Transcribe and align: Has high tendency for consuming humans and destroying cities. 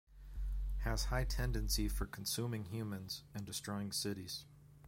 Has 0.79 1.03
high 1.05 1.25
tendency 1.25 1.87
for 1.87 2.07
consuming 2.07 2.65
humans 2.65 3.23
and 3.35 3.45
destroying 3.45 3.91
cities. 3.91 4.45